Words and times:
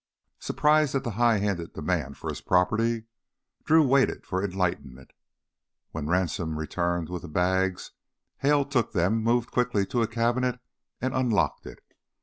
Surprised 0.39 0.95
at 0.95 1.03
this 1.03 1.13
highhanded 1.13 1.73
demand 1.73 2.17
for 2.17 2.31
his 2.31 2.41
property, 2.41 3.03
Drew 3.65 3.87
waited 3.87 4.25
for 4.25 4.43
enlightenment. 4.43 5.11
When 5.91 6.07
Ransome 6.07 6.57
returned 6.57 7.07
with 7.07 7.21
the 7.21 7.27
bags, 7.27 7.91
Hale 8.39 8.65
took 8.65 8.93
them, 8.93 9.21
moved 9.23 9.51
quickly 9.51 9.85
to 9.85 10.01
a 10.01 10.07
cabinet, 10.07 10.59
and 11.01 11.13
unlocked 11.13 11.67
it. 11.67 11.83